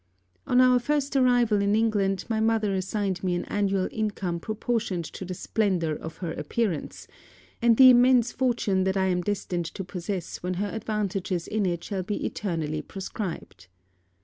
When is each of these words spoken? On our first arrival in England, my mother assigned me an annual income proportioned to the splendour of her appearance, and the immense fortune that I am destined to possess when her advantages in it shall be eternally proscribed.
On 0.47 0.59
our 0.61 0.79
first 0.79 1.15
arrival 1.15 1.61
in 1.61 1.75
England, 1.75 2.25
my 2.27 2.39
mother 2.39 2.73
assigned 2.73 3.23
me 3.23 3.35
an 3.35 3.45
annual 3.45 3.87
income 3.91 4.39
proportioned 4.39 5.05
to 5.05 5.23
the 5.25 5.35
splendour 5.35 5.93
of 5.93 6.17
her 6.25 6.31
appearance, 6.33 7.07
and 7.61 7.77
the 7.77 7.91
immense 7.91 8.31
fortune 8.31 8.83
that 8.85 8.97
I 8.97 9.05
am 9.09 9.21
destined 9.21 9.65
to 9.65 9.83
possess 9.83 10.37
when 10.41 10.55
her 10.55 10.69
advantages 10.69 11.47
in 11.47 11.67
it 11.67 11.83
shall 11.83 12.01
be 12.01 12.25
eternally 12.25 12.81
proscribed. 12.81 13.67